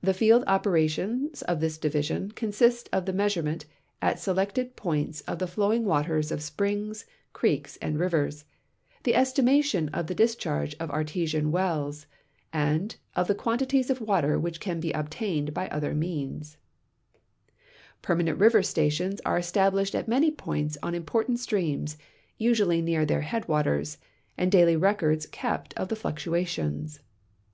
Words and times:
The 0.00 0.14
field 0.14 0.42
operations 0.48 1.42
of 1.42 1.60
this 1.60 1.78
division 1.78 2.32
consist 2.32 2.88
of 2.92 3.06
the 3.06 3.12
nuaisurement 3.12 3.66
at 4.02 4.18
selected 4.18 4.76
j)oints 4.76 5.22
of 5.28 5.38
the 5.38 5.46
flowing 5.46 5.84
waters 5.84 6.32
of 6.32 6.42
springs, 6.42 7.04
erc('ks, 7.34 7.78
and 7.80 8.00
rivers, 8.00 8.44
the 9.04 9.14
estimation 9.14 9.90
of 9.90 10.08
the 10.08 10.14
discliarge 10.16 10.74
of 10.80 10.90
artesian 10.90 11.52
wells, 11.52 12.06
and 12.52 12.96
of 13.14 13.28
the 13.28 13.34
(piantities 13.36 13.90
of 13.90 14.00
water 14.00 14.40
which 14.40 14.58
can 14.58 14.80
be 14.80 14.90
obtained 14.90 15.54
bv 15.54 15.68
other 15.70 15.94
metins. 15.94 16.56
148 18.04 18.08
HYDROGRAPHY 18.08 18.10
IN 18.10 18.10
THE 18.10 18.10
UNITED 18.10 18.10
STATES 18.10 18.10
Permanent 18.34 18.38
river 18.40 18.62
stations 18.64 19.20
are 19.24 19.38
estaljlished 19.38 19.94
at 19.94 20.08
man}" 20.08 20.32
points 20.32 20.76
on 20.82 20.96
im 20.96 21.04
})ortant 21.04 21.38
streams, 21.38 21.96
usually 22.38 22.82
near 22.82 23.06
their 23.06 23.20
headwaters, 23.20 23.98
and 24.36 24.50
daily 24.50 24.74
records 24.74 25.26
kept 25.26 25.74
of 25.74 25.86
the 25.86 25.94
fluctuations. 25.94 26.98